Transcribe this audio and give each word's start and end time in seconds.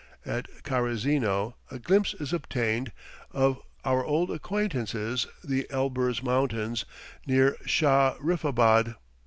At 0.25 0.47
Karizeno, 0.63 1.53
a 1.69 1.77
glimpse 1.77 2.15
is 2.15 2.33
obtained 2.33 2.91
of 3.33 3.61
our 3.85 4.03
old 4.03 4.31
acquaintances 4.31 5.27
the 5.43 5.67
Elburz 5.69 6.23
Mountains, 6.23 6.85
near 7.27 7.55
Shah 7.67 8.15
riffabad. 8.15 8.95